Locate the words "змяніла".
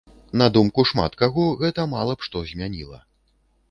2.53-2.99